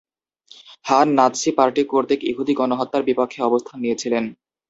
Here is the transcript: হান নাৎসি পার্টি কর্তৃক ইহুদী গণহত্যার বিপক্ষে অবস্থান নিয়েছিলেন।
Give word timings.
হান 0.85 1.07
নাৎসি 1.17 1.49
পার্টি 1.57 1.81
কর্তৃক 1.91 2.21
ইহুদী 2.31 2.53
গণহত্যার 2.59 3.03
বিপক্ষে 3.09 3.39
অবস্থান 3.43 3.77
নিয়েছিলেন। 3.81 4.23